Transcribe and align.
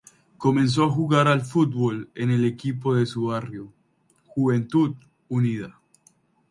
Comenzó 0.39 0.85
a 0.85 0.89
jugar 0.89 1.27
al 1.27 1.41
fútbol 1.41 2.09
en 2.15 2.31
el 2.31 2.43
equipo 2.43 2.95
de 2.95 3.05
su 3.05 3.25
barrio, 3.25 3.71
Juventud 4.25 4.95
Unida. 5.29 5.79